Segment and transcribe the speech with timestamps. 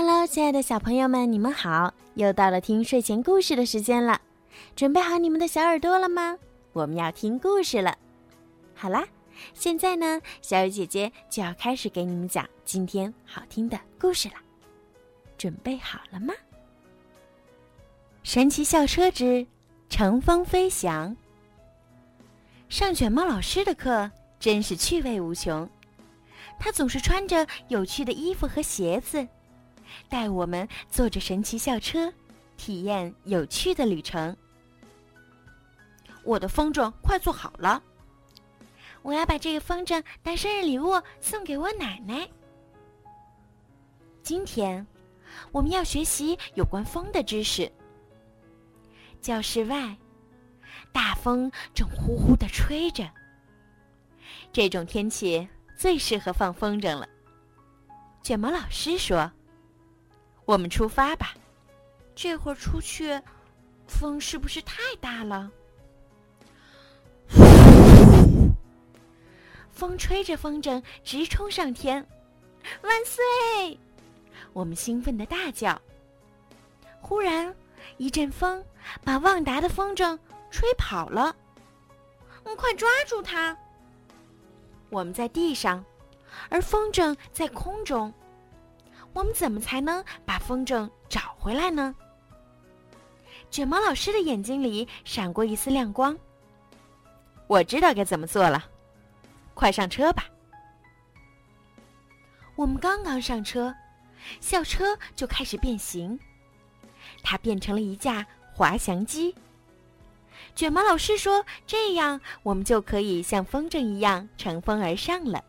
[0.00, 1.92] Hello，亲爱的小朋友们，你们好！
[2.14, 4.20] 又到了听睡前故事的时间了，
[4.76, 6.38] 准备好你们的小耳朵了吗？
[6.72, 7.98] 我们要听故事了。
[8.76, 9.04] 好啦，
[9.54, 14.34] 现在呢，小雨姐姐就要开始给你们讲今天好听的故事了。
[15.36, 16.32] 准备好了吗？
[18.22, 19.44] 神奇校车之
[19.88, 21.16] 乘风飞翔。
[22.68, 24.08] 上卷毛老师的课
[24.38, 25.68] 真是趣味无穷，
[26.56, 29.26] 他总是穿着有趣的衣服和鞋子。
[30.08, 32.12] 带我们坐着神奇校车，
[32.56, 34.36] 体验有趣的旅程。
[36.24, 37.82] 我的风筝快做好了，
[39.02, 42.28] 我要把这个风筝当生日礼物送给我奶奶。
[44.22, 44.86] 今天，
[45.52, 47.70] 我们要学习有关风的知识。
[49.22, 49.96] 教室外，
[50.92, 53.08] 大风正呼呼的吹着。
[54.52, 57.08] 这种天气最适合放风筝了。
[58.22, 59.30] 卷毛老师说。
[60.48, 61.34] 我们出发吧，
[62.14, 63.20] 这会儿出去，
[63.86, 65.50] 风是不是太大了？
[69.70, 72.02] 风吹着风筝直冲上天，
[72.80, 73.78] 万岁！
[74.54, 75.78] 我们兴奋的大叫。
[77.02, 77.54] 忽然，
[77.98, 78.64] 一阵风
[79.04, 80.18] 把旺达的风筝
[80.50, 81.36] 吹跑了。
[82.56, 83.54] 快抓住它！
[84.88, 85.84] 我们在地上，
[86.48, 88.10] 而风筝在空中。
[89.12, 91.94] 我们怎么才能把风筝找回来呢？
[93.50, 96.16] 卷毛老师的眼睛里闪过一丝亮光。
[97.46, 98.64] 我知道该怎么做了，
[99.54, 100.26] 快上车吧！
[102.54, 103.74] 我们刚刚上车，
[104.40, 106.18] 校车就开始变形，
[107.22, 109.34] 它变成了一架滑翔机。
[110.54, 115.42] 卷毛老师说：“这样我们就可以像风筝一样乘风而上了。”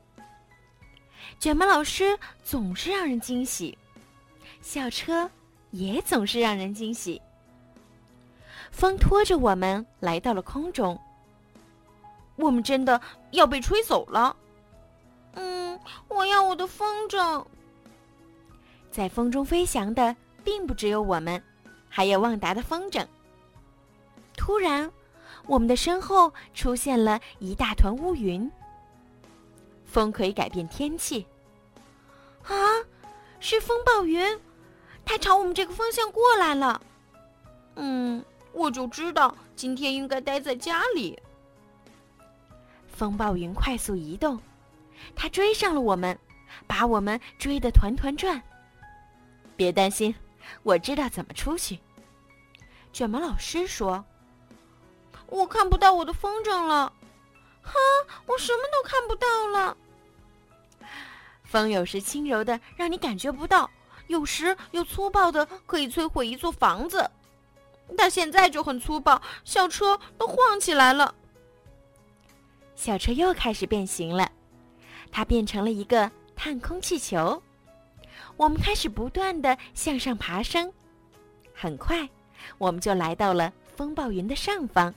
[1.38, 3.78] 卷毛老师总是让人惊喜，
[4.62, 5.30] 校车
[5.72, 7.22] 也总是让人惊喜。
[8.72, 11.00] 风拖着我们来到了空中，
[12.36, 13.00] 我们真的
[13.32, 14.36] 要被吹走了。
[15.34, 17.45] 嗯，我要我的风筝。
[18.92, 21.42] 在风中飞翔的并不只有我们，
[21.88, 23.06] 还有旺达的风筝。
[24.36, 24.89] 突然，
[25.45, 28.50] 我们的身后出现了一大团乌云。
[29.92, 31.26] 风可以改变天气。
[32.44, 32.54] 啊，
[33.39, 34.39] 是风暴云，
[35.04, 36.82] 它朝我们这个方向过来了。
[37.76, 38.23] 嗯，
[38.54, 41.20] 我就知道今天应该待在家里。
[42.88, 44.39] 风暴云快速移动，
[45.16, 46.17] 它追上了我们，
[46.67, 48.42] 把我们追得团团转。
[49.56, 50.14] 别担心，
[50.64, 51.80] 我知道怎么出去。
[52.92, 54.04] 卷毛老师说
[55.27, 56.92] ：“我看不到我的风筝了。”
[57.70, 57.80] 哈，
[58.26, 59.78] 我什么都看不到了。
[61.44, 63.70] 风有时轻柔的，让你感觉不到；
[64.08, 67.10] 有时又粗暴的，可以摧毁一座房子。
[67.98, 71.14] 它现在就很粗暴，校车都晃起来了。
[72.76, 74.32] 校车又开始变形了，
[75.12, 77.42] 它变成了一个探空气球。
[78.38, 80.72] 我们开始不断的向上爬升，
[81.54, 82.08] 很快，
[82.58, 84.94] 我们就来到了风暴云的上方。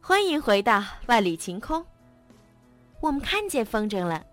[0.00, 1.84] 欢迎回到万里晴空。
[3.00, 4.24] 我们看见风筝了，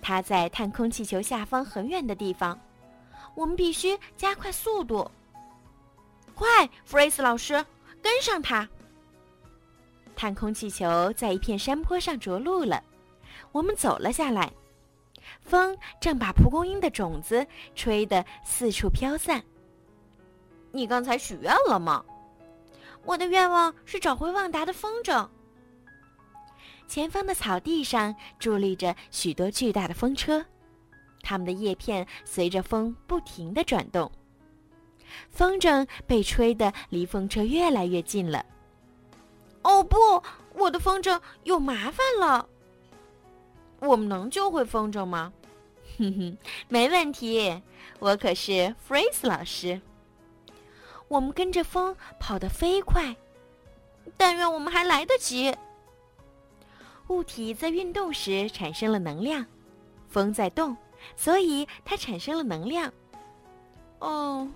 [0.00, 2.58] 它在探空气球下方很远的地方。
[3.34, 5.10] 我们必须加快速度。
[6.34, 7.64] 快，弗瑞斯老师，
[8.02, 8.68] 跟上它。
[10.14, 12.82] 探空气球在一片山坡上着陆了，
[13.52, 14.52] 我们走了下来。
[15.40, 19.42] 风正把蒲公英的种子吹得四处飘散。
[20.72, 22.04] 你刚才许愿了吗？
[23.04, 25.28] 我的愿望是找回旺达的风筝。
[26.86, 30.44] 前方的草地上伫立着许多巨大的风车，
[31.22, 34.10] 它们的叶片随着风不停地转动。
[35.30, 38.44] 风筝被吹得离风车越来越近了。
[39.62, 39.96] 哦不，
[40.54, 42.48] 我的风筝有麻烦了。
[43.80, 45.32] 我们能救回风筝吗？
[45.98, 47.62] 哼哼，没问题，
[47.98, 49.80] 我可是 Freeze 老师。
[51.12, 53.14] 我们跟着风跑得飞快，
[54.16, 55.54] 但愿我们还来得及。
[57.08, 59.44] 物体在运动时产生了能量，
[60.08, 60.74] 风在动，
[61.14, 62.90] 所以它产生了能量。
[63.98, 64.48] 哦，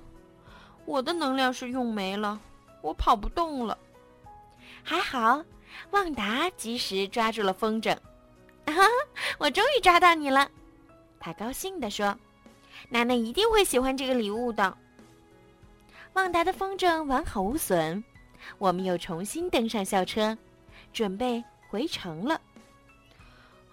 [0.87, 2.41] 我的能量是用没了，
[2.81, 3.77] 我跑不动了。
[4.83, 5.45] 还好，
[5.91, 7.93] 旺达及时抓住了风筝。
[8.65, 8.73] 啊，
[9.37, 10.51] 我终于抓到你了！
[11.21, 12.17] 他高兴地说
[12.89, 14.75] ：“奶奶一定会喜欢这个礼物的。”
[16.17, 18.03] 旺达的风筝完好无损，
[18.57, 20.37] 我们又重新登上校车，
[20.91, 22.41] 准备回城了。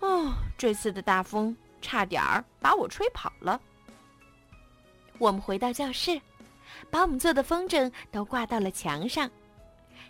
[0.01, 3.59] 哦，这次的大风差点儿把我吹跑了。
[5.19, 6.21] 我们回到教室，
[6.91, 9.31] 把我们做的风筝都挂到了墙上，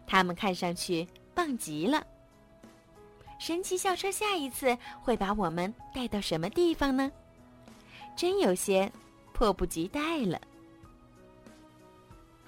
[0.07, 2.03] 它们看上去棒极了。
[3.37, 7.11] 神奇校车下一次会把我们带到什么地方呢？
[8.15, 8.91] 真有些
[9.33, 10.41] 迫不及待了。